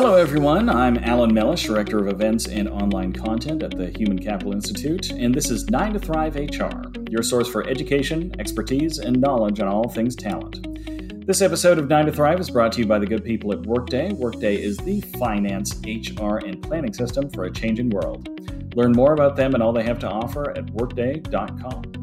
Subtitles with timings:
[0.00, 0.68] Hello, everyone.
[0.68, 5.34] I'm Alan Mellish, Director of Events and Online Content at the Human Capital Institute, and
[5.34, 9.88] this is 9 to Thrive HR, your source for education, expertise, and knowledge on all
[9.88, 11.26] things talent.
[11.26, 13.66] This episode of 9 to Thrive is brought to you by the good people at
[13.66, 14.12] Workday.
[14.12, 18.76] Workday is the finance, HR, and planning system for a changing world.
[18.76, 21.97] Learn more about them and all they have to offer at workday.com.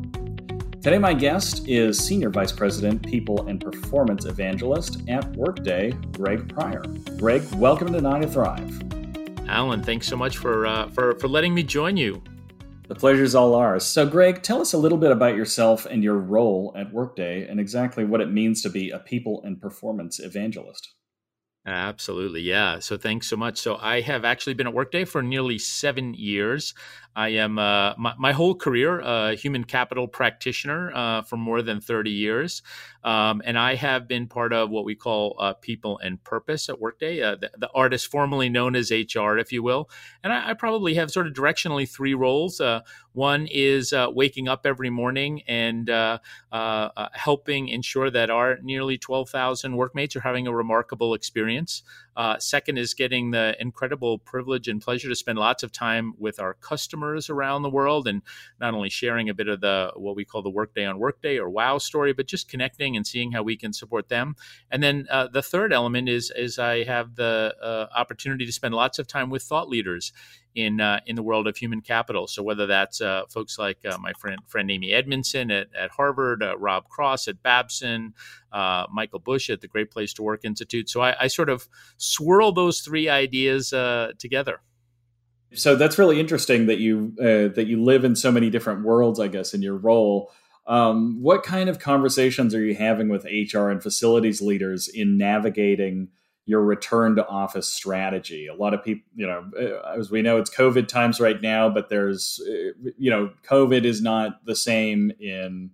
[0.86, 6.84] Today, my guest is Senior Vice President, People and Performance Evangelist at Workday, Greg Pryor.
[7.18, 8.84] Greg, welcome to Nine to Thrive.
[9.48, 12.22] Alan, thanks so much for, uh, for, for letting me join you.
[12.88, 13.84] The pleasure's all ours.
[13.84, 17.60] So, Greg, tell us a little bit about yourself and your role at Workday and
[17.60, 20.94] exactly what it means to be a people and performance evangelist.
[21.66, 22.42] Absolutely.
[22.42, 22.78] Yeah.
[22.78, 23.58] So thanks so much.
[23.58, 26.76] So I have actually been at Workday for nearly seven years.
[27.16, 31.80] I am uh, my, my, whole career a human capital practitioner uh, for more than
[31.80, 32.62] 30 years.
[33.04, 36.80] Um, and I have been part of what we call uh, people and purpose at
[36.80, 39.90] Workday, uh, the, the, artist formerly known as HR, if you will.
[40.24, 42.60] And I, I probably have sort of directionally three roles.
[42.60, 42.82] Uh,
[43.14, 45.90] one is uh, waking up every morning and
[47.14, 51.84] helping ensure that our nearly 12,000 workmates are having a remarkable experience.
[52.16, 56.40] Uh, second is getting the incredible privilege and pleasure to spend lots of time with
[56.40, 58.22] our customers around the world and
[58.60, 61.50] not only sharing a bit of the what we call the Workday on Workday or
[61.50, 64.36] Wow story, but just connecting and seeing how we can support them.
[64.72, 68.74] And then uh, the third element is is I have the uh, opportunity to spend
[68.74, 70.12] lots of time with thought leaders
[70.56, 72.28] in uh, in the world of human capital.
[72.28, 76.42] So whether that's uh, folks like uh, my friend friend Amy Edmondson at, at Harvard,
[76.42, 78.14] uh, Rob Cross at Babson,
[78.52, 80.90] uh, Michael Bush at the Great Place to Work Institute.
[80.90, 81.68] So I, I sort of
[81.98, 84.62] swirl those three ideas uh, together.
[85.54, 89.28] So that's really interesting that you that you live in so many different worlds, I
[89.28, 90.32] guess, in your role.
[90.68, 96.10] Um, what kind of conversations are you having with HR and facilities leaders in navigating?
[96.46, 98.48] Your return to office strategy.
[98.48, 101.70] A lot of people, you know, uh, as we know, it's COVID times right now,
[101.70, 105.72] but there's, uh, you know, COVID is not the same in,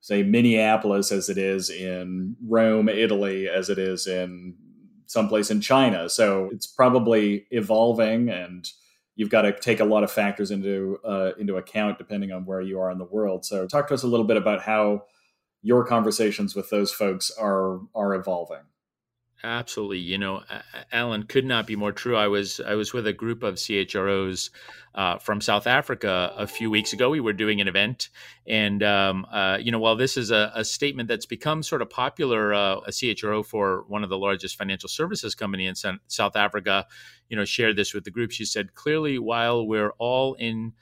[0.00, 4.54] say, Minneapolis as it is in Rome, Italy, as it is in
[5.06, 6.08] someplace in China.
[6.08, 8.68] So it's probably evolving, and
[9.16, 12.60] you've got to take a lot of factors into uh, into account depending on where
[12.60, 13.44] you are in the world.
[13.44, 15.04] So talk to us a little bit about how
[15.62, 18.62] your conversations with those folks are are evolving.
[19.44, 20.44] Absolutely, you know,
[20.92, 22.16] Alan could not be more true.
[22.16, 24.50] I was I was with a group of CHROs
[24.94, 27.10] uh, from South Africa a few weeks ago.
[27.10, 28.08] We were doing an event,
[28.46, 31.90] and um, uh, you know, while this is a, a, statement that's become sort of
[31.90, 36.86] popular, uh, a CHRO for one of the largest financial services company in South Africa,
[37.28, 38.30] you know, shared this with the group.
[38.30, 40.72] She said, clearly, while we're all in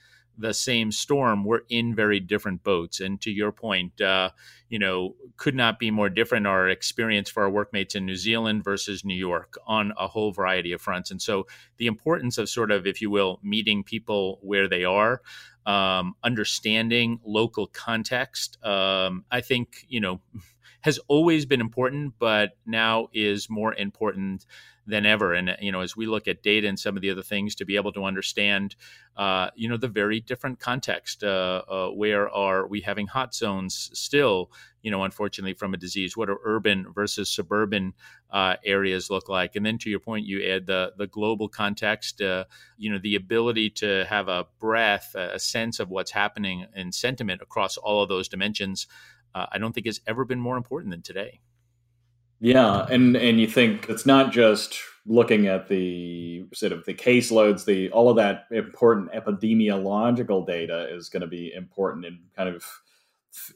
[0.41, 3.01] the same storm, we're in very different boats.
[3.01, 4.31] And to your point, uh,
[4.69, 8.65] you know, could not be more different our experience for our workmates in New Zealand
[8.65, 11.11] versus New York on a whole variety of fronts.
[11.11, 11.47] And so
[11.77, 15.23] the importance of sort of, if you will, meeting people where they are,
[15.67, 20.21] um, understanding local context, um, I think, you know,
[20.83, 24.47] has always been important, but now is more important
[24.87, 25.33] than ever.
[25.35, 27.65] And you know, as we look at data and some of the other things, to
[27.65, 28.77] be able to understand,
[29.17, 31.23] uh, you know, the very different context.
[31.23, 34.51] Uh, uh, where are we having hot zones still?
[34.83, 36.17] You know, unfortunately, from a disease.
[36.17, 37.93] What are urban versus suburban
[38.31, 39.57] uh, areas look like?
[39.57, 42.21] And then, to your point, you add the the global context.
[42.21, 42.45] Uh,
[42.79, 47.43] you know, the ability to have a breath, a sense of what's happening in sentiment
[47.43, 48.87] across all of those dimensions.
[49.35, 51.41] Uh, I don't think has ever been more important than today.
[52.41, 57.65] Yeah, and and you think it's not just looking at the sort of the caseloads,
[57.65, 62.65] the all of that important epidemiological data is going to be important in kind of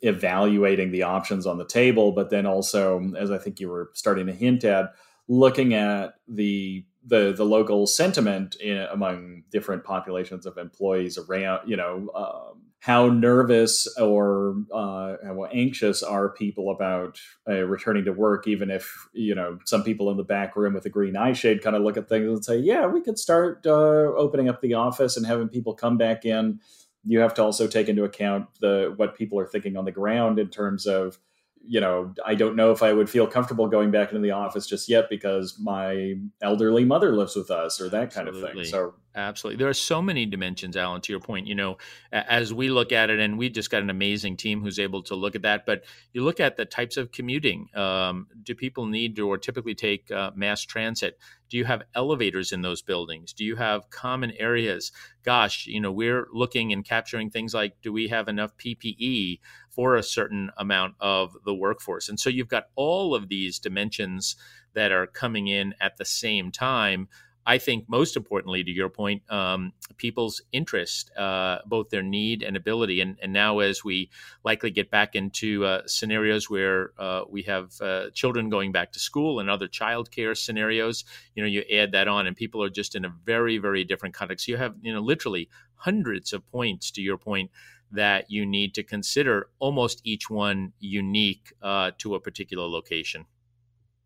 [0.02, 4.26] evaluating the options on the table, but then also, as I think you were starting
[4.26, 4.92] to hint at,
[5.28, 11.76] looking at the the the local sentiment in, among different populations of employees around, you
[11.76, 17.18] know, um, how nervous or uh, how anxious are people about
[17.48, 20.84] uh, returning to work, even if you know some people in the back room with
[20.84, 23.66] a green eye shade kind of look at things and say, "Yeah, we could start
[23.66, 26.60] uh, opening up the office and having people come back in."
[27.06, 30.38] You have to also take into account the what people are thinking on the ground
[30.38, 31.18] in terms of
[31.66, 34.66] you know, I don't know if I would feel comfortable going back into the office
[34.66, 38.40] just yet because my elderly mother lives with us or that Absolutely.
[38.40, 38.64] kind of thing.
[38.70, 39.58] So Absolutely.
[39.58, 41.46] There are so many dimensions, Alan, to your point.
[41.46, 41.76] You know,
[42.10, 45.14] as we look at it, and we just got an amazing team who's able to
[45.14, 47.68] look at that, but you look at the types of commuting.
[47.74, 51.16] Um, do people need to or typically take uh, mass transit?
[51.48, 53.32] Do you have elevators in those buildings?
[53.32, 54.90] Do you have common areas?
[55.22, 59.38] Gosh, you know, we're looking and capturing things like do we have enough PPE
[59.74, 62.08] for a certain amount of the workforce?
[62.08, 64.36] And so you've got all of these dimensions
[64.74, 67.08] that are coming in at the same time
[67.46, 72.56] I think most importantly, to your point, um, people's interest, uh, both their need and
[72.56, 73.00] ability.
[73.00, 74.10] And, and now, as we
[74.44, 78.98] likely get back into uh, scenarios where uh, we have uh, children going back to
[78.98, 81.04] school and other childcare scenarios,
[81.34, 84.14] you know, you add that on, and people are just in a very, very different
[84.14, 84.48] context.
[84.48, 87.50] You have, you know, literally hundreds of points, to your point,
[87.94, 93.26] that you need to consider, almost each one unique uh, to a particular location.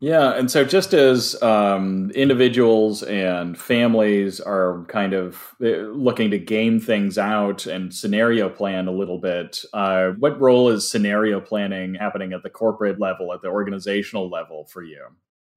[0.01, 6.39] Yeah, and so just as um, individuals and families are kind of eh, looking to
[6.39, 11.95] game things out and scenario plan a little bit, uh, what role is scenario planning
[11.95, 15.05] happening at the corporate level, at the organizational level for you?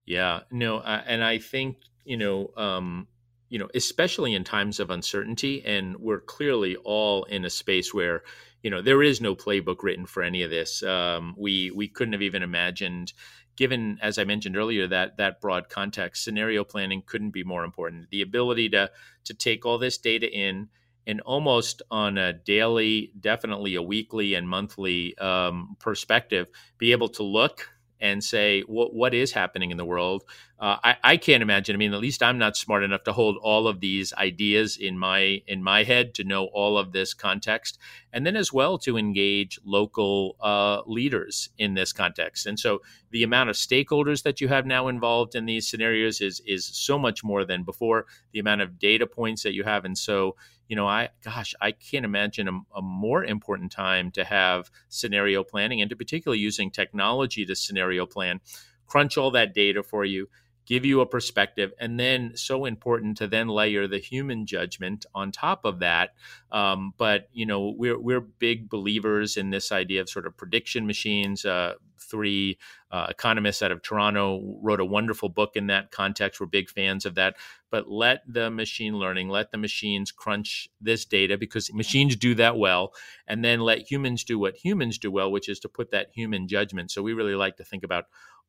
[0.07, 3.07] Yeah, no, uh, and I think you know, um,
[3.53, 8.23] you know, especially in times of uncertainty, and we're clearly all in a space where
[8.63, 10.83] you know there is no playbook written for any of this.
[10.83, 13.13] Um, we we couldn't have even imagined
[13.55, 18.09] given as i mentioned earlier that that broad context scenario planning couldn't be more important
[18.09, 18.91] the ability to
[19.25, 20.71] to take all this data in
[21.07, 26.47] and almost on a daily definitely a weekly and monthly um, perspective
[26.79, 27.69] be able to look
[28.03, 30.25] and say what what is happening in the world.
[30.59, 31.75] Uh, I, I can't imagine.
[31.75, 34.99] I mean, at least I'm not smart enough to hold all of these ideas in
[34.99, 37.79] my in my head to know all of this context,
[38.13, 42.47] and then as well to engage local uh, leaders in this context.
[42.47, 46.43] And so the amount of stakeholders that you have now involved in these scenarios is
[46.47, 48.07] is so much more than before.
[48.33, 50.37] The amount of data points that you have, and so
[50.73, 55.45] you know, I gosh, I can't imagine a, a, more important time to have scenario
[55.45, 58.41] planning and to particularly using technology to scenario plan,
[58.87, 60.31] crunch all that data for you,
[60.65, 65.31] give you a perspective, and then so important to then layer the human judgment on
[65.31, 66.15] top of that.
[66.51, 70.87] Um, but you know, we're we're big believers in this idea of sort of prediction
[70.87, 71.45] machines.
[71.45, 72.59] Uh, three
[72.91, 76.41] uh, economists out of Toronto wrote a wonderful book in that context.
[76.41, 77.37] We're big fans of that.
[77.73, 82.57] But let the machine learning, let the machines crunch this data because machines do that
[82.57, 82.93] well,
[83.27, 86.47] and then let humans do what humans do well, which is to put that human
[86.47, 86.93] judgment.
[86.93, 88.05] So we really like to think about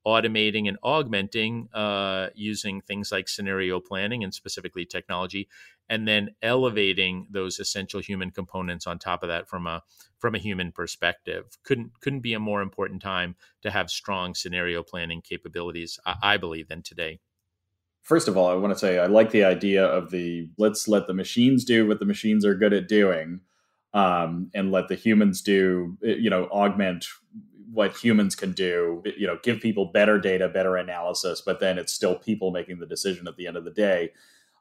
[0.05, 5.47] automating and augmenting uh, using things like scenario planning and specifically technology
[5.89, 9.81] and then elevating those essential human components on top of that from a
[10.19, 14.83] from a human perspective couldn't couldn't be a more important time to have strong scenario
[14.83, 17.19] planning capabilities I, I believe than today
[18.03, 21.07] first of all i want to say i like the idea of the let's let
[21.07, 23.41] the machines do what the machines are good at doing
[23.95, 27.07] um, and let the humans do you know augment
[27.73, 29.01] what humans can do.
[29.17, 32.85] You know give people better data better analysis but then it's still people making the
[32.85, 34.11] decision at the end of the day.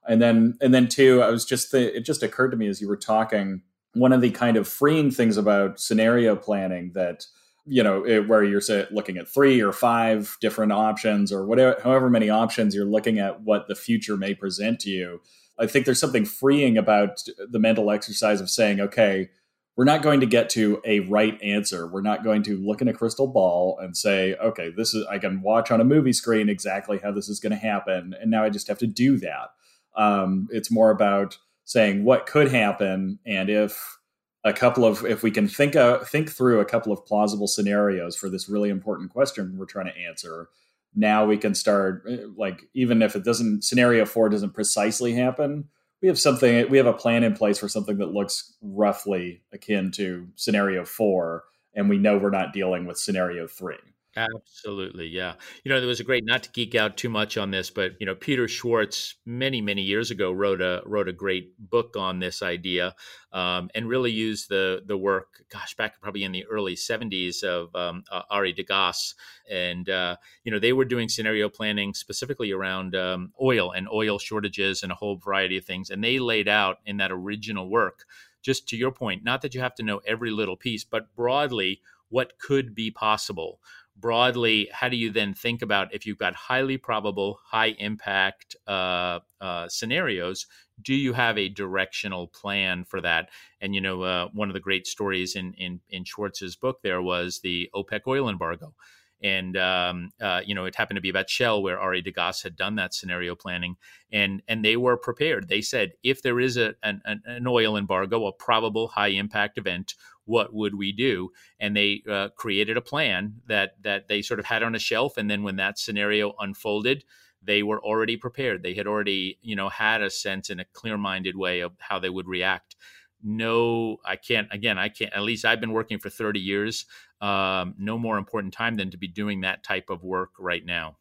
[0.09, 2.81] And then and then two i was just th- it just occurred to me as
[2.81, 3.63] you were talking
[3.95, 7.27] one of the kind of freeing things about scenario planning that
[7.65, 11.81] you know it, where you're say, looking at three or five different options or whatever
[11.83, 15.21] however many options you're looking at what the future may present to you
[15.59, 19.29] i think there's something freeing about the mental exercise of saying okay
[19.77, 21.87] we're not going to get to a right answer.
[21.87, 25.19] We're not going to look in a crystal ball and say, okay, this is, I
[25.19, 28.15] can watch on a movie screen exactly how this is going to happen.
[28.21, 29.49] And now I just have to do that.
[29.97, 33.19] Um, it's more about saying what could happen.
[33.25, 33.99] And if
[34.45, 38.17] a couple of, if we can think, uh, think through a couple of plausible scenarios
[38.17, 40.49] for this really important question we're trying to answer,
[40.95, 45.69] now we can start, eh, like, even if it doesn't, scenario four doesn't precisely happen,
[46.03, 49.91] we have something we have a plan in place for something that looks roughly akin
[49.93, 51.45] to scenario four
[51.75, 53.77] and we know we're not dealing with scenario three
[54.15, 55.35] Absolutely, yeah.
[55.65, 57.93] You know, there was a great not to geek out too much on this, but
[57.99, 62.19] you know, Peter Schwartz many many years ago wrote a wrote a great book on
[62.19, 62.95] this idea,
[63.33, 65.45] um, and really used the the work.
[65.51, 69.15] Gosh, back probably in the early '70s of um, uh, Arie de Geus,
[69.51, 74.19] and uh, you know, they were doing scenario planning specifically around um, oil and oil
[74.19, 78.05] shortages and a whole variety of things, and they laid out in that original work.
[78.43, 81.81] Just to your point, not that you have to know every little piece, but broadly
[82.09, 83.61] what could be possible
[83.97, 89.21] broadly, how do you then think about if you've got highly probable, high impact uh,
[89.41, 90.47] uh, scenarios?
[90.81, 93.31] Do you have a directional plan for that?
[93.61, 97.03] And you know, uh, one of the great stories in in in Schwartz's book there
[97.03, 98.75] was the OPEC oil embargo.
[99.23, 102.43] And um, uh, you know, it happened to be about Shell, where Arie de Geus
[102.43, 103.77] had done that scenario planning,
[104.11, 105.49] and and they were prepared.
[105.49, 109.95] They said, if there is a an, an oil embargo, a probable high impact event,
[110.25, 111.31] what would we do?
[111.61, 115.17] And they uh, created a plan that that they sort of had on a shelf,
[115.17, 117.05] and then when that scenario unfolded,
[117.43, 118.63] they were already prepared.
[118.63, 122.11] They had already, you know, had a sense in a clear-minded way of how they
[122.11, 122.77] would react.
[123.23, 124.49] No, I can't.
[124.51, 125.13] Again, I can't.
[125.13, 126.87] At least I've been working for 30 years.
[127.23, 130.99] Um, no more important time than to be doing that type of work right now.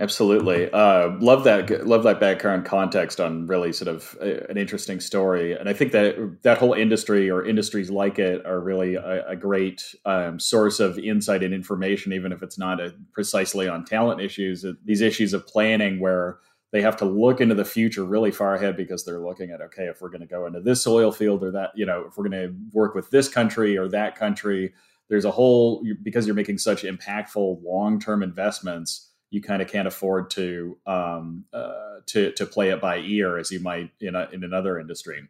[0.00, 1.86] Absolutely, uh, love that.
[1.86, 5.90] Love that background context on really sort of a, an interesting story, and I think
[5.90, 10.78] that that whole industry or industries like it are really a, a great um, source
[10.78, 14.64] of insight and information, even if it's not a, precisely on talent issues.
[14.84, 16.38] These issues of planning, where
[16.70, 19.86] they have to look into the future really far ahead because they're looking at okay,
[19.86, 22.28] if we're going to go into this oil field or that, you know, if we're
[22.28, 24.72] going to work with this country or that country,
[25.08, 29.88] there's a whole because you're making such impactful long term investments you kind of can't
[29.88, 34.28] afford to um, uh, to to play it by ear as you might in a,
[34.32, 35.22] in another industry.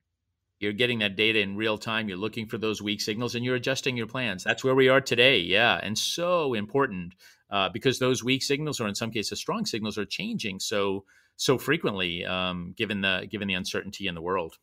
[0.61, 2.09] You're getting that data in real time.
[2.09, 4.43] You're looking for those weak signals, and you're adjusting your plans.
[4.43, 5.39] That's where we are today.
[5.39, 7.15] Yeah, and so important
[7.51, 11.05] uh, because those weak signals, or in some cases strong signals, are changing so
[11.37, 14.59] so frequently, um, given the given the uncertainty in the world.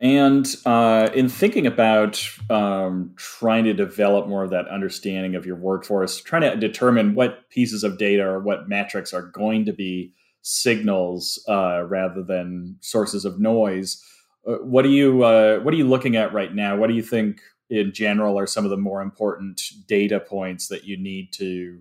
[0.00, 5.56] And uh, in thinking about um, trying to develop more of that understanding of your
[5.56, 10.14] workforce, trying to determine what pieces of data or what metrics are going to be
[10.42, 14.02] signals uh, rather than sources of noise,
[14.46, 16.76] uh, what are you uh, what are you looking at right now?
[16.76, 20.84] What do you think in general are some of the more important data points that
[20.84, 21.80] you need to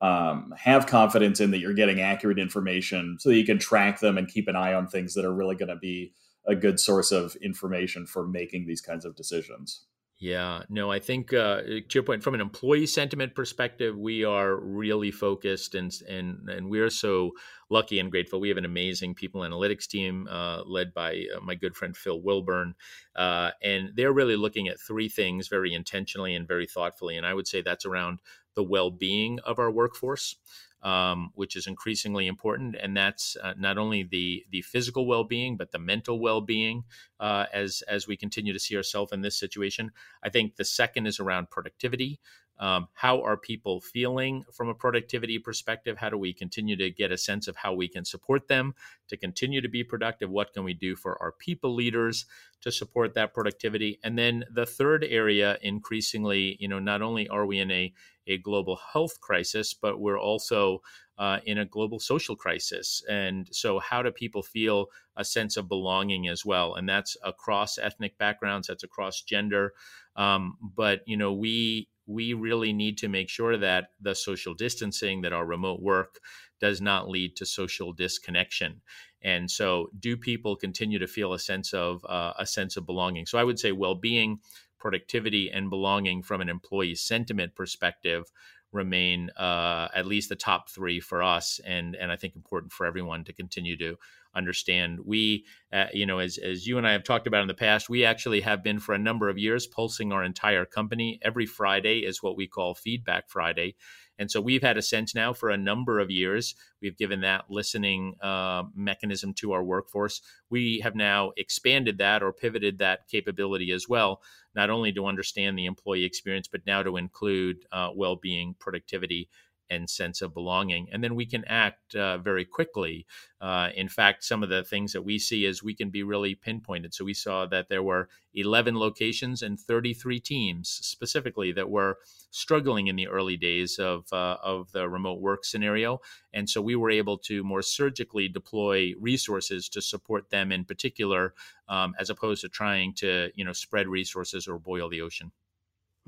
[0.00, 4.16] um, have confidence in that you're getting accurate information so that you can track them
[4.16, 6.12] and keep an eye on things that are really going to be
[6.48, 9.84] a good source of information for making these kinds of decisions.
[10.20, 14.56] Yeah, no, I think uh, to your point, from an employee sentiment perspective, we are
[14.56, 17.32] really focused and and and we're so
[17.70, 18.40] lucky and grateful.
[18.40, 22.20] We have an amazing people analytics team uh, led by uh, my good friend Phil
[22.20, 22.74] Willburn,
[23.14, 27.16] uh, and they're really looking at three things very intentionally and very thoughtfully.
[27.16, 28.18] And I would say that's around
[28.56, 30.34] the well-being of our workforce
[30.82, 35.56] um, which is increasingly important, and that's uh, not only the the physical well being
[35.56, 36.84] but the mental well being
[37.20, 39.90] uh, as as we continue to see ourselves in this situation.
[40.22, 42.20] I think the second is around productivity.
[42.58, 45.98] Um, how are people feeling from a productivity perspective?
[45.98, 48.74] How do we continue to get a sense of how we can support them
[49.08, 50.30] to continue to be productive?
[50.30, 52.26] What can we do for our people leaders
[52.62, 53.98] to support that productivity?
[54.02, 57.92] And then the third area, increasingly, you know, not only are we in a
[58.28, 60.82] a global health crisis, but we're also
[61.18, 63.02] uh, in a global social crisis.
[63.08, 64.86] And so, how do people feel
[65.16, 66.74] a sense of belonging as well?
[66.74, 69.72] And that's across ethnic backgrounds, that's across gender.
[70.14, 75.20] Um, but you know, we we really need to make sure that the social distancing,
[75.20, 76.20] that our remote work
[76.60, 78.80] does not lead to social disconnection.
[79.22, 83.26] And so, do people continue to feel a sense of uh, a sense of belonging?
[83.26, 84.38] So, I would say well-being
[84.78, 88.24] productivity and belonging from an employee sentiment perspective
[88.72, 92.86] remain uh, at least the top three for us and and I think important for
[92.86, 93.96] everyone to continue to
[94.34, 95.00] understand.
[95.04, 97.88] We uh, you know as, as you and I have talked about in the past
[97.88, 101.18] we actually have been for a number of years pulsing our entire company.
[101.22, 103.74] Every Friday is what we call feedback Friday
[104.18, 106.54] and so we've had a sense now for a number of years.
[106.82, 110.20] We've given that listening uh, mechanism to our workforce.
[110.50, 114.20] We have now expanded that or pivoted that capability as well,
[114.54, 119.28] not only to understand the employee experience, but now to include uh, well being, productivity,
[119.70, 120.88] and sense of belonging.
[120.92, 123.06] And then we can act uh, very quickly.
[123.40, 126.34] Uh, in fact, some of the things that we see is we can be really
[126.34, 126.94] pinpointed.
[126.94, 131.98] So we saw that there were 11 locations and 33 teams specifically that were
[132.30, 136.00] struggling in the early days of, uh, of the remote work scenario.
[136.32, 141.34] And so we were able to more surgically deploy resources to support them in particular,
[141.68, 145.32] um, as opposed to trying to you know spread resources or boil the ocean.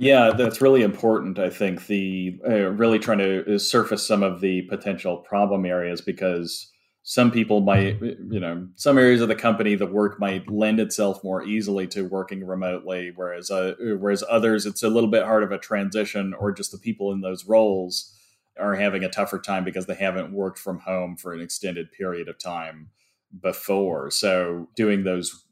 [0.01, 1.39] Yeah, that's really important.
[1.39, 6.01] I think the uh, really trying to uh, surface some of the potential problem areas
[6.01, 10.81] because some people might, you know, some areas of the company, the work might lend
[10.81, 15.43] itself more easily to working remotely, whereas uh, whereas others, it's a little bit hard
[15.43, 18.11] of a transition, or just the people in those roles
[18.59, 22.27] are having a tougher time because they haven't worked from home for an extended period
[22.27, 22.89] of time
[23.43, 24.11] before.
[24.11, 25.45] So doing those,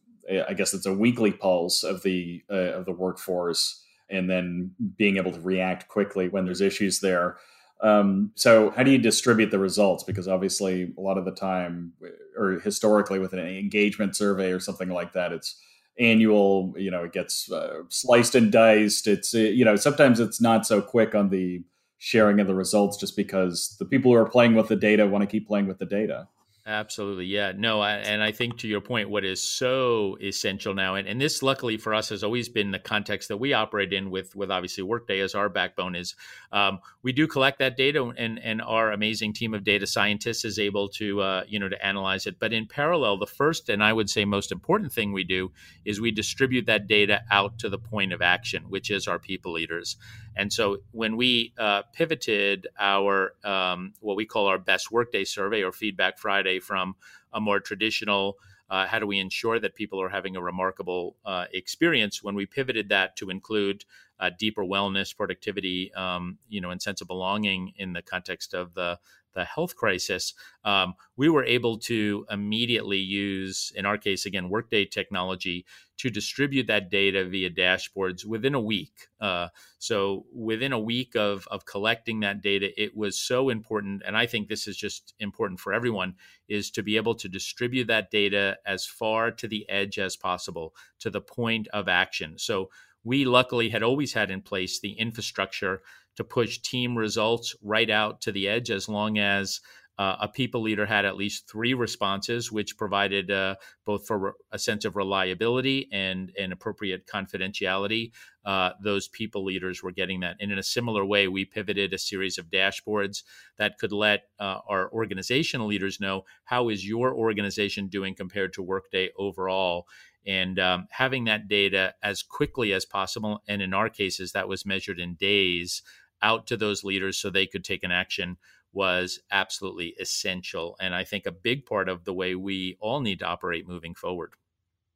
[0.48, 5.16] I guess it's a weekly pulse of the uh, of the workforce and then being
[5.16, 7.36] able to react quickly when there's issues there.
[7.80, 10.02] Um, so, how do you distribute the results?
[10.02, 11.92] Because obviously, a lot of the time,
[12.36, 15.60] or historically, with an engagement survey or something like that, it's
[15.98, 16.74] annual.
[16.76, 19.06] You know, it gets uh, sliced and diced.
[19.06, 21.62] It's uh, you know sometimes it's not so quick on the
[21.98, 25.22] sharing of the results, just because the people who are playing with the data want
[25.22, 26.26] to keep playing with the data.
[26.68, 27.24] Absolutely.
[27.24, 27.52] Yeah.
[27.56, 31.18] No, I, and I think to your point, what is so essential now, and, and
[31.18, 34.50] this luckily for us has always been the context that we operate in with, with
[34.50, 36.14] obviously Workday as our backbone is
[36.52, 40.58] um, we do collect that data and, and our amazing team of data scientists is
[40.58, 42.38] able to, uh, you know, to analyze it.
[42.38, 45.50] But in parallel, the first and I would say most important thing we do
[45.86, 49.52] is we distribute that data out to the point of action, which is our people
[49.52, 49.96] leaders.
[50.36, 55.62] And so when we uh, pivoted our um, what we call our best workday survey
[55.62, 56.96] or feedback Friday from
[57.32, 58.36] a more traditional
[58.70, 62.44] uh, how do we ensure that people are having a remarkable uh, experience when we
[62.44, 63.84] pivoted that to include
[64.20, 68.74] uh, deeper wellness productivity um, you know and sense of belonging in the context of
[68.74, 68.98] the
[69.38, 74.84] the health crisis, um, we were able to immediately use, in our case, again, Workday
[74.84, 75.64] technology
[75.98, 79.06] to distribute that data via dashboards within a week.
[79.20, 84.02] Uh, so within a week of, of collecting that data, it was so important.
[84.04, 86.14] And I think this is just important for everyone
[86.48, 90.74] is to be able to distribute that data as far to the edge as possible
[90.98, 92.38] to the point of action.
[92.38, 92.70] So
[93.04, 95.82] we luckily had always had in place the infrastructure
[96.18, 99.60] to push team results right out to the edge as long as
[99.98, 104.58] uh, a people leader had at least three responses, which provided uh, both for a
[104.58, 108.10] sense of reliability and, and appropriate confidentiality.
[108.44, 110.34] Uh, those people leaders were getting that.
[110.40, 113.22] And in a similar way, we pivoted a series of dashboards
[113.56, 118.62] that could let uh, our organizational leaders know how is your organization doing compared to
[118.62, 119.86] Workday overall
[120.26, 123.42] and um, having that data as quickly as possible.
[123.48, 125.82] And in our cases, that was measured in days
[126.22, 128.36] out to those leaders so they could take an action
[128.72, 130.76] was absolutely essential.
[130.80, 133.94] And I think a big part of the way we all need to operate moving
[133.94, 134.32] forward.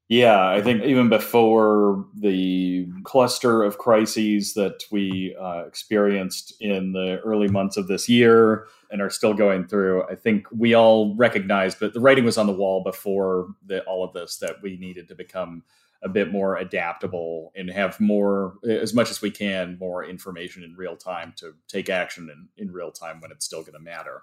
[0.08, 7.18] Yeah, I think even before the cluster of crises that we uh, experienced in the
[7.20, 11.80] early months of this year and are still going through, I think we all recognized
[11.80, 15.08] that the writing was on the wall before the, all of this that we needed
[15.08, 15.62] to become
[16.02, 20.74] a bit more adaptable and have more, as much as we can, more information in
[20.74, 24.22] real time to take action in, in real time when it's still going to matter.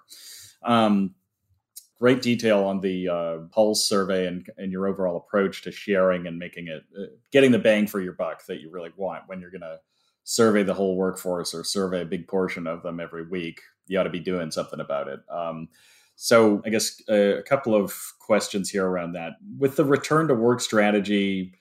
[0.62, 1.14] Um,
[1.98, 6.38] great detail on the uh, Pulse survey and, and your overall approach to sharing and
[6.38, 9.50] making it, uh, getting the bang for your buck that you really want when you're
[9.50, 9.78] going to
[10.24, 13.60] survey the whole workforce or survey a big portion of them every week.
[13.86, 15.20] You ought to be doing something about it.
[15.30, 15.68] Um,
[16.14, 19.32] so, I guess a, a couple of questions here around that.
[19.58, 21.54] With the return to work strategy,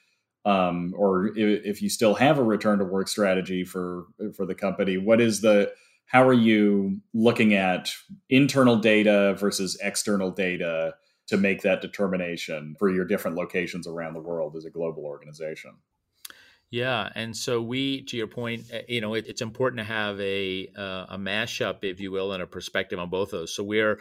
[0.45, 4.55] um, or if, if you still have a return to work strategy for for the
[4.55, 5.71] company, what is the
[6.05, 7.91] how are you looking at
[8.29, 10.95] internal data versus external data
[11.27, 15.71] to make that determination for your different locations around the world as a global organization?
[16.71, 20.19] Yeah, and so we, to your point, eh, you know, it, it's important to have
[20.19, 23.55] a uh, a mashup, if you will, and a perspective on both of those.
[23.55, 23.99] So we're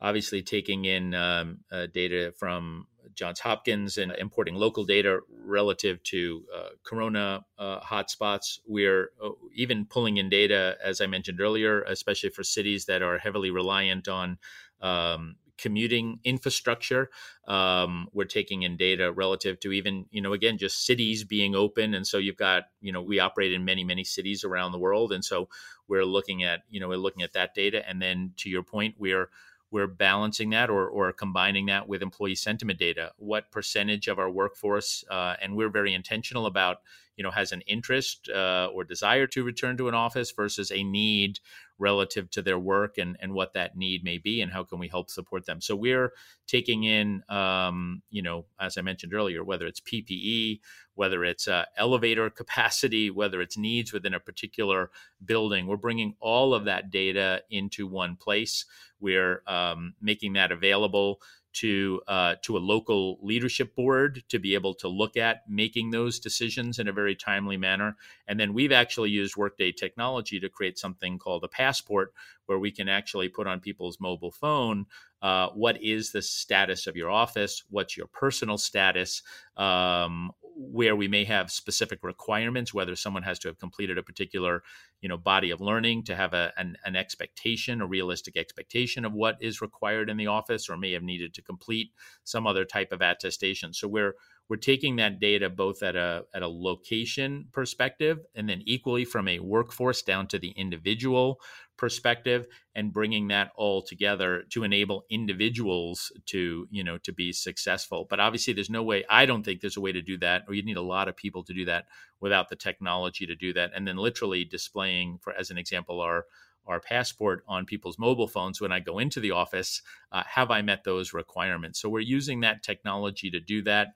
[0.00, 2.86] obviously taking in um, uh, data from
[3.18, 8.60] Johns Hopkins and importing local data relative to uh, corona uh, hotspots.
[8.64, 13.18] We're uh, even pulling in data, as I mentioned earlier, especially for cities that are
[13.18, 14.38] heavily reliant on
[14.80, 17.10] um, commuting infrastructure.
[17.48, 21.94] Um, we're taking in data relative to even, you know, again, just cities being open.
[21.94, 25.12] And so you've got, you know, we operate in many, many cities around the world.
[25.12, 25.48] And so
[25.88, 27.86] we're looking at, you know, we're looking at that data.
[27.88, 29.28] And then to your point, we're
[29.70, 33.12] we're balancing that or, or combining that with employee sentiment data.
[33.16, 36.78] What percentage of our workforce, uh, and we're very intentional about,
[37.18, 40.84] you know, has an interest uh, or desire to return to an office versus a
[40.84, 41.40] need
[41.76, 44.86] relative to their work and, and what that need may be and how can we
[44.86, 45.60] help support them.
[45.60, 46.12] So we're
[46.46, 50.60] taking in, um, you know, as I mentioned earlier, whether it's PPE,
[50.94, 54.90] whether it's uh, elevator capacity, whether it's needs within a particular
[55.24, 58.64] building, we're bringing all of that data into one place.
[59.00, 61.20] We're um, making that available
[61.60, 66.18] to uh, to a local leadership board to be able to look at making those
[66.18, 67.96] decisions in a very timely manner.
[68.26, 72.12] And then we've actually used Workday technology to create something called a passport,
[72.46, 74.86] where we can actually put on people's mobile phone
[75.20, 79.22] uh, what is the status of your office, what's your personal status,
[79.56, 84.64] um, where we may have specific requirements, whether someone has to have completed a particular,
[85.00, 89.12] you know, body of learning to have a, an, an expectation, a realistic expectation of
[89.12, 91.92] what is required in the office, or may have needed to complete
[92.24, 93.72] some other type of attestation.
[93.72, 94.14] So we're
[94.48, 99.28] we're taking that data both at a at a location perspective and then equally from
[99.28, 101.40] a workforce down to the individual
[101.76, 108.06] perspective and bringing that all together to enable individuals to you know to be successful
[108.08, 110.54] but obviously there's no way i don't think there's a way to do that or
[110.54, 111.84] you need a lot of people to do that
[112.20, 116.24] without the technology to do that and then literally displaying for as an example our
[116.68, 119.82] our passport on people's mobile phones when I go into the office.
[120.12, 121.80] Uh, have I met those requirements?
[121.80, 123.88] So we're using that technology to do that.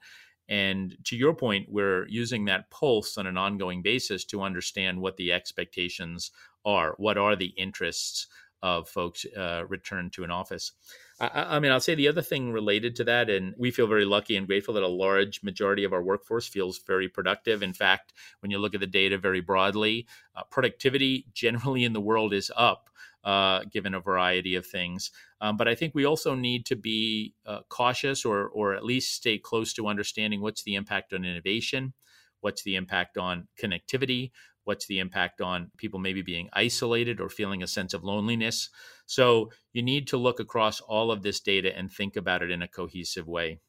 [0.48, 5.16] And to your point, we're using that pulse on an ongoing basis to understand what
[5.16, 6.30] the expectations
[6.64, 6.94] are.
[6.98, 8.26] What are the interests
[8.62, 10.72] of folks uh, return to an office?
[11.20, 14.04] I, I, mean, I'll say the other thing related to that, and we feel very
[14.04, 17.62] lucky and grateful that a large majority of our workforce feels very productive.
[17.62, 22.00] In fact, when you look at the data very broadly, uh, productivity generally in the
[22.00, 22.88] world is up.
[23.24, 25.12] Uh, given a variety of things.
[25.40, 29.14] Um, but I think we also need to be uh, cautious or, or at least
[29.14, 31.92] stay close to understanding what's the impact on innovation,
[32.40, 34.32] what's the impact on connectivity,
[34.64, 38.68] what's the impact on people maybe being isolated or feeling a sense of loneliness.
[39.06, 42.62] So you need to look across all of this data and think about it in
[42.62, 43.60] a cohesive way.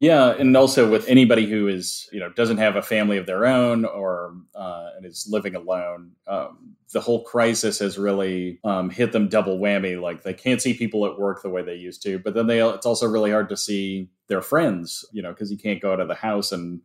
[0.00, 3.44] Yeah, and also with anybody who is you know doesn't have a family of their
[3.46, 9.12] own or uh, and is living alone, um, the whole crisis has really um, hit
[9.12, 10.00] them double whammy.
[10.00, 12.66] Like they can't see people at work the way they used to, but then they
[12.66, 16.00] it's also really hard to see their friends, you know, because you can't go out
[16.00, 16.80] of the house and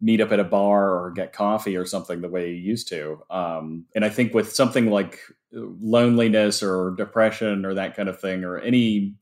[0.00, 3.22] meet up at a bar or get coffee or something the way you used to.
[3.30, 5.20] Um, and I think with something like
[5.52, 9.14] loneliness or depression or that kind of thing, or any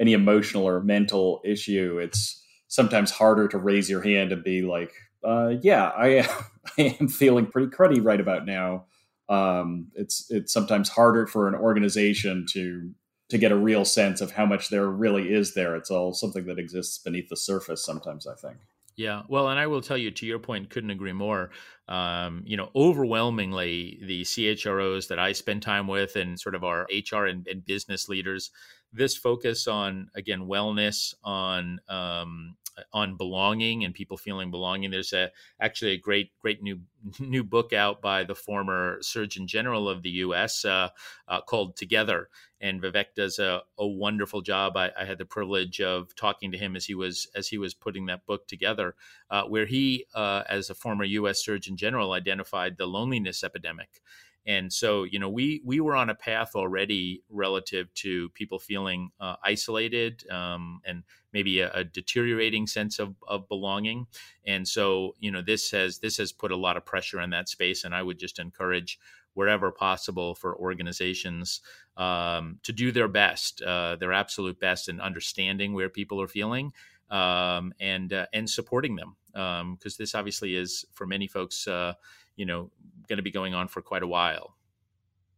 [0.00, 4.92] any emotional or mental issue, it's sometimes harder to raise your hand and be like,
[5.24, 6.28] uh, yeah, I,
[6.78, 8.84] I am feeling pretty cruddy right about now.
[9.28, 12.92] Um, it's it's sometimes harder for an organization to
[13.28, 15.76] to get a real sense of how much there really is there.
[15.76, 17.84] It's all something that exists beneath the surface.
[17.84, 18.56] Sometimes I think.
[18.96, 21.50] Yeah, well, and I will tell you, to your point, couldn't agree more.
[21.86, 26.88] Um, you know, overwhelmingly, the CHROs that I spend time with, and sort of our
[26.90, 28.50] HR and, and business leaders,
[28.92, 32.56] this focus on again wellness, on um,
[32.92, 34.90] on belonging and people feeling belonging.
[34.90, 36.80] There's a actually a great great new
[37.20, 40.64] new book out by the former Surgeon General of the U.S.
[40.64, 40.90] Uh,
[41.26, 42.28] uh, called Together,
[42.60, 44.76] and Vivek does a, a wonderful job.
[44.76, 47.74] I, I, had the privilege of talking to him as he was as he was
[47.74, 48.94] putting that book together,
[49.30, 51.44] uh, where he, uh, as a former U.S.
[51.44, 54.00] Surgeon General, identified the loneliness epidemic
[54.46, 59.10] and so, you know, we we were on a path already relative to people feeling
[59.20, 64.06] uh, isolated um, and maybe a, a, deteriorating sense of, of belonging.
[64.46, 67.48] And so, you know, this has this has put a lot of pressure in that
[67.48, 67.84] space.
[67.84, 68.98] And I would just encourage
[69.34, 71.60] wherever possible for organizations
[71.96, 76.72] um, to do their best, uh, their absolute best in understanding where people are feeling
[77.10, 81.92] um, and uh, and supporting them because um, this obviously is for many folks uh,
[82.38, 82.70] you know
[83.08, 84.54] going to be going on for quite a while.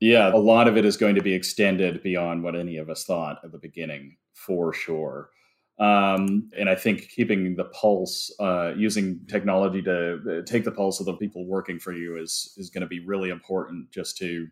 [0.01, 3.05] Yeah, a lot of it is going to be extended beyond what any of us
[3.05, 5.31] thought at the beginning, for sure.
[5.79, 11.01] Um, and I think keeping the pulse, uh, using technology to uh, take the pulse
[11.01, 13.91] of the people working for you is is going to be really important.
[13.91, 14.47] Just to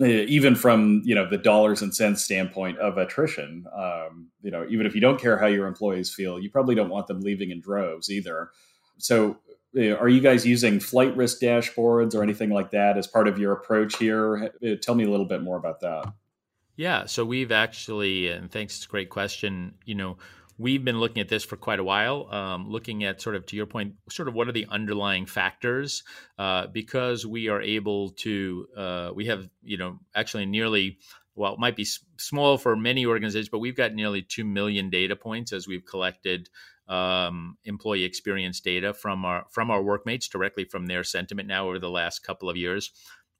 [0.00, 4.66] uh, even from you know the dollars and cents standpoint of attrition, um, you know,
[4.70, 7.50] even if you don't care how your employees feel, you probably don't want them leaving
[7.50, 8.50] in droves either.
[8.98, 9.36] So
[9.76, 13.52] are you guys using flight risk dashboards or anything like that as part of your
[13.52, 14.52] approach here?
[14.64, 16.12] Uh, tell me a little bit more about that.
[16.76, 19.74] Yeah, so we've actually, and thanks, it's a great question.
[19.84, 20.16] You know,
[20.58, 23.56] we've been looking at this for quite a while, um, looking at sort of to
[23.56, 26.02] your point, sort of what are the underlying factors,
[26.38, 30.98] uh, because we are able to, uh, we have, you know, actually nearly
[31.36, 35.16] well, it might be small for many organizations, but we've got nearly 2 million data
[35.16, 36.48] points as we've collected
[36.88, 41.78] um, employee experience data from our from our workmates directly from their sentiment now over
[41.78, 42.90] the last couple of years.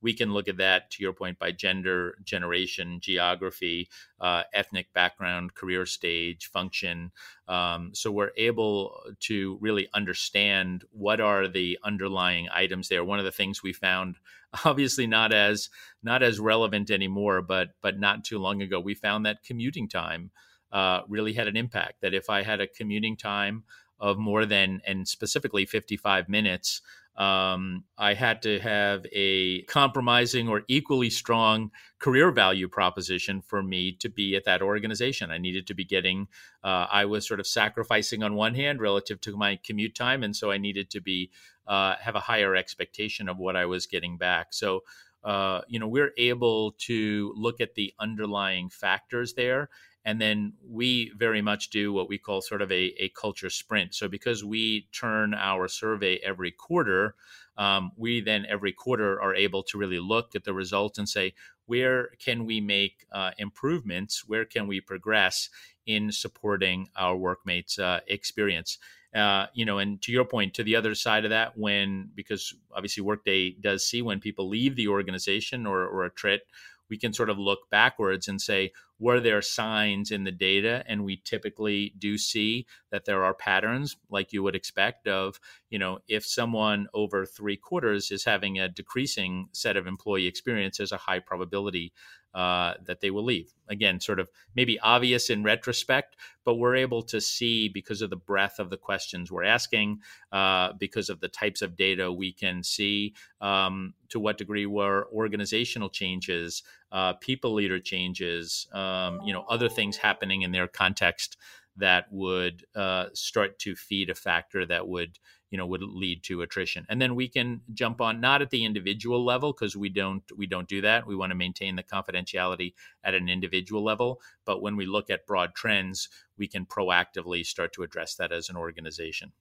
[0.01, 3.89] We can look at that to your point by gender, generation, geography,
[4.21, 7.11] uh, ethnic background, career stage, function.
[7.49, 13.03] Um, so we're able to really understand what are the underlying items there.
[13.03, 14.17] One of the things we found,
[14.67, 15.71] obviously not as
[16.03, 20.31] not as relevant anymore, but but not too long ago, we found that commuting time
[20.75, 22.03] uh, really had an impact.
[22.03, 23.63] That if I had a commuting time
[24.01, 26.83] of more than, and specifically 55 minutes,
[27.17, 33.93] um, I had to have a compromising or equally strong career value proposition for me
[34.01, 35.31] to be at that organization.
[35.31, 36.27] I needed to be getting,
[36.65, 40.25] uh, I was sort of sacrificing on one hand relative to my commute time.
[40.25, 41.31] And so I needed to be,
[41.69, 44.49] uh, have a higher expectation of what I was getting back.
[44.51, 44.81] So,
[45.23, 49.71] uh, you know, we're able to look at the underlying factors there
[50.05, 53.95] and then we very much do what we call sort of a, a culture sprint.
[53.95, 57.15] So because we turn our survey every quarter,
[57.57, 61.35] um, we then every quarter are able to really look at the results and say,
[61.67, 64.25] where can we make uh, improvements?
[64.27, 65.49] Where can we progress
[65.87, 68.79] in supporting our workmates' uh, experience?
[69.15, 72.53] Uh, you know, and to your point, to the other side of that, when because
[72.75, 76.43] obviously Workday does see when people leave the organization or, or a trit,
[76.91, 80.85] we can sort of look backwards and say, were there signs in the data?
[80.87, 85.79] And we typically do see that there are patterns, like you would expect, of, you
[85.79, 90.97] know, if someone over three quarters is having a decreasing set of employee experience, a
[90.97, 91.93] high probability
[92.35, 93.55] uh, that they will leave.
[93.69, 98.17] Again, sort of maybe obvious in retrospect, but we're able to see because of the
[98.17, 100.01] breadth of the questions we're asking,
[100.33, 105.07] uh, because of the types of data we can see, um, to what degree were
[105.13, 111.37] organizational changes, uh, people leader changes, um, you know, other things happening in their context
[111.77, 115.19] that would uh, start to feed a factor that would
[115.51, 118.65] you know would lead to attrition and then we can jump on not at the
[118.65, 122.75] individual level because we don't we don't do that we want to maintain the confidentiality
[123.05, 127.73] at an individual level but when we look at broad trends we can proactively start
[127.73, 129.33] to address that as an organization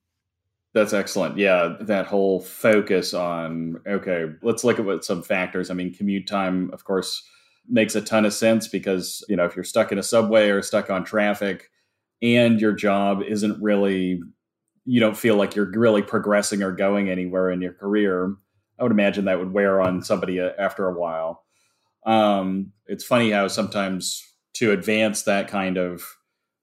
[0.74, 1.38] that's excellent.
[1.38, 5.70] Yeah, that whole focus on okay, let's look at what some factors.
[5.70, 7.24] I mean, commute time, of course,
[7.69, 10.62] makes a ton of sense because you know if you're stuck in a subway or
[10.62, 11.69] stuck on traffic,
[12.21, 14.21] and your job isn't really
[14.86, 18.36] you don't feel like you're really progressing or going anywhere in your career,
[18.80, 21.43] I would imagine that would wear on somebody uh, after a while.
[22.06, 24.21] Um, it's funny how sometimes
[24.56, 26.04] to advance that kind of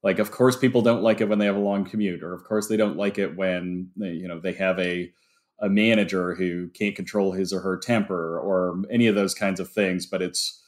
[0.03, 2.43] like, of course, people don't like it when they have a long commute, or of
[2.43, 5.11] course, they don't like it when they, you know they have a
[5.59, 9.69] a manager who can't control his or her temper, or any of those kinds of
[9.71, 10.05] things.
[10.05, 10.60] But it's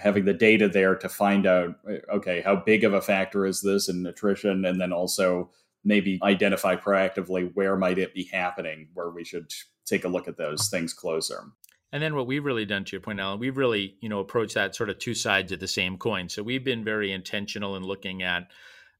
[0.00, 1.76] having the data there to find out
[2.12, 4.64] okay how big of a factor is this in nutrition?
[4.64, 5.50] And then also
[5.84, 9.50] maybe identify proactively where might it be happening where we should
[9.86, 11.44] take a look at those things closer.
[11.92, 14.54] And then what we've really done to your point alan we've really you know approached
[14.54, 16.28] that sort of two sides of the same coin.
[16.28, 18.48] So we've been very intentional in looking at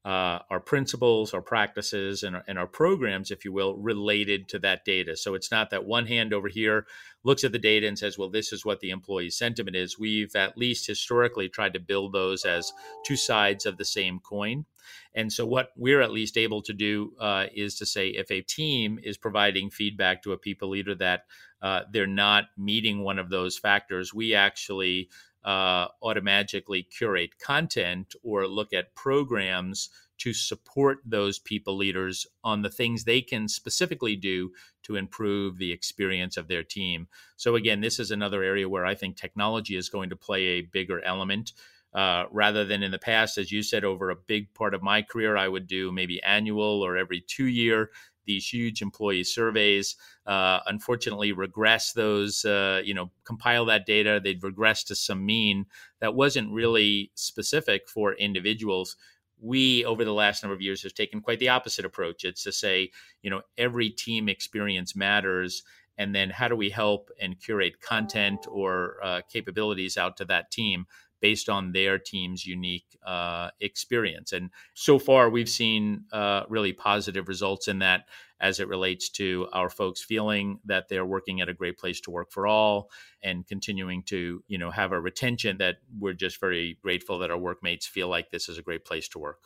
[0.03, 4.59] uh, our principles, our practices, and our, and our programs, if you will, related to
[4.59, 5.15] that data.
[5.15, 6.87] So it's not that one hand over here
[7.23, 9.99] looks at the data and says, well, this is what the employee sentiment is.
[9.99, 12.73] We've at least historically tried to build those as
[13.05, 14.65] two sides of the same coin.
[15.13, 18.41] And so, what we're at least able to do uh, is to say if a
[18.41, 21.25] team is providing feedback to a people leader that
[21.61, 25.09] uh, they're not meeting one of those factors, we actually
[25.43, 29.89] uh, automatically curate content or look at programs
[30.21, 34.51] to support those people leaders on the things they can specifically do
[34.83, 37.07] to improve the experience of their team.
[37.37, 40.61] So, again, this is another area where I think technology is going to play a
[40.61, 41.53] bigger element.
[41.93, 45.01] Uh, rather than in the past, as you said, over a big part of my
[45.01, 47.89] career, I would do maybe annual or every two year
[48.25, 49.95] these huge employee surveys.
[50.25, 54.19] Uh, unfortunately, regress those, uh, you know, compile that data.
[54.23, 55.65] They'd regress to some mean
[55.99, 58.95] that wasn't really specific for individuals.
[59.39, 62.23] We, over the last number of years, have taken quite the opposite approach.
[62.23, 62.91] It's to say,
[63.23, 65.63] you know, every team experience matters.
[65.97, 70.51] And then how do we help and curate content or uh, capabilities out to that
[70.51, 70.85] team
[71.21, 74.33] based on their team's unique uh, experience.
[74.33, 78.05] And so far, we've seen uh, really positive results in that
[78.41, 82.11] as it relates to our folks feeling that they're working at a great place to
[82.11, 82.89] work for all
[83.23, 87.37] and continuing to you know have a retention that we're just very grateful that our
[87.37, 89.43] workmates feel like this is a great place to work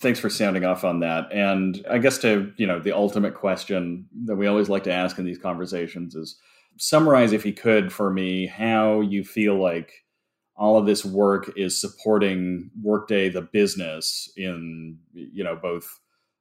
[0.00, 4.06] thanks for sounding off on that and i guess to you know the ultimate question
[4.26, 6.38] that we always like to ask in these conversations is
[6.78, 10.01] summarize if you could for me how you feel like
[10.62, 15.98] all of this work is supporting Workday, the business, in you know both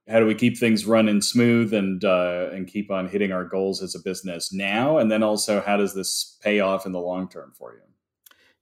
[0.08, 3.82] how do we keep things running smooth and uh, and keep on hitting our goals
[3.82, 7.30] as a business now, and then also how does this pay off in the long
[7.30, 7.82] term for you?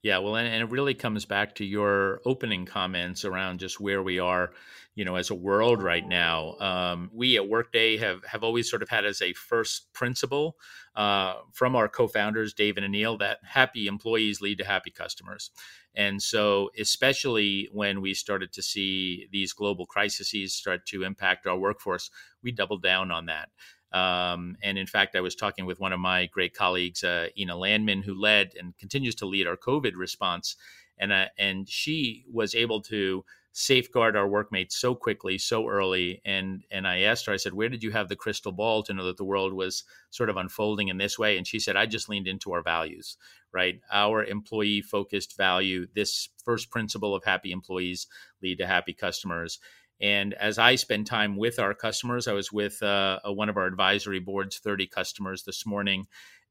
[0.02, 4.02] Yeah, well, and, and, it really comes back to your opening comments around just where
[4.02, 4.52] we are,
[4.94, 6.56] you know, as a world right now.
[6.58, 10.56] Um, we at Workday have have always sort of had as a first principle
[10.94, 15.50] uh, from our co-founders Dave and Aneel that happy employees lead to happy customers,
[15.94, 21.58] and so especially when we started to see these global crises start to impact our
[21.58, 22.10] workforce,
[22.42, 23.48] we doubled down on that.
[23.92, 27.56] Um, and in fact, I was talking with one of my great colleagues, uh, Ina
[27.56, 30.56] Landman, who led and continues to lead our COVID response.
[30.98, 36.20] And, uh, and she was able to safeguard our workmates so quickly, so early.
[36.24, 38.94] And, and I asked her, I said, Where did you have the crystal ball to
[38.94, 41.36] know that the world was sort of unfolding in this way?
[41.36, 43.16] And she said, I just leaned into our values,
[43.52, 43.80] right?
[43.92, 48.06] Our employee focused value, this first principle of happy employees
[48.42, 49.58] lead to happy customers.
[50.00, 53.66] And as I spend time with our customers, I was with uh, one of our
[53.66, 56.06] advisory boards, 30 customers this morning,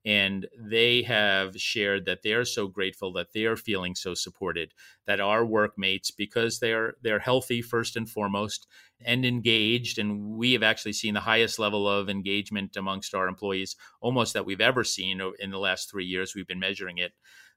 [0.06, 4.74] and they have shared that they're so grateful that they're feeling so supported
[5.06, 8.66] that our workmates because they're they're healthy first and foremost
[9.06, 13.76] and engaged and we have actually seen the highest level of engagement amongst our employees
[14.00, 17.14] almost that we've ever seen in the last 3 years we've been measuring it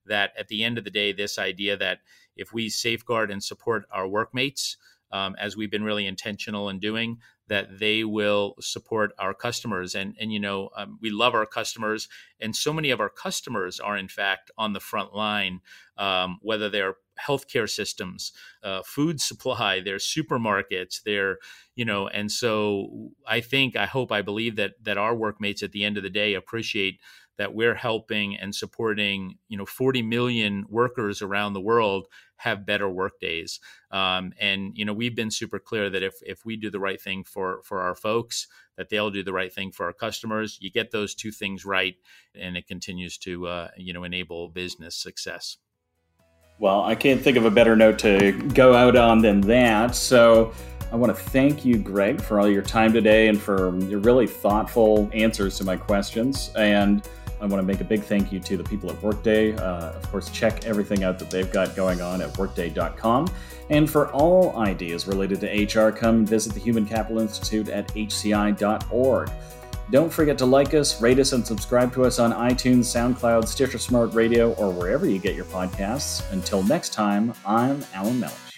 [0.06, 2.00] that at the end of the day, this idea that
[2.36, 4.76] if we safeguard and support our workmates,
[5.12, 7.18] um, as we've been really intentional in doing,
[7.52, 9.94] that they will support our customers.
[9.94, 12.08] And and you know, um, we love our customers,
[12.40, 15.60] and so many of our customers are in fact on the front line,
[15.96, 21.38] um, whether they're healthcare systems, uh, food supply, their supermarkets, their
[21.74, 25.72] you know, and so I think, I hope, I believe that that our workmates at
[25.72, 27.00] the end of the day appreciate
[27.38, 32.88] that we're helping and supporting you know 40 million workers around the world have better
[32.88, 33.60] work days.
[33.90, 37.00] Um, and you know we've been super clear that if if we do the right
[37.00, 38.46] thing for for our folks
[38.76, 40.58] that they'll do the right thing for our customers.
[40.60, 41.96] You get those two things right
[42.34, 45.56] and it continues to uh, you know enable business success
[46.62, 50.52] well i can't think of a better note to go out on than that so
[50.92, 54.26] I want to thank you, Greg, for all your time today and for your really
[54.26, 56.52] thoughtful answers to my questions.
[56.54, 57.08] And
[57.40, 59.56] I want to make a big thank you to the people at Workday.
[59.56, 63.26] Uh, of course, check everything out that they've got going on at workday.com.
[63.70, 69.30] And for all ideas related to HR, come visit the Human Capital Institute at hci.org.
[69.92, 73.76] Don't forget to like us, rate us, and subscribe to us on iTunes, SoundCloud, Stitcher
[73.76, 76.22] Smart Radio, or wherever you get your podcasts.
[76.32, 78.51] Until next time, I'm Alan Mellish.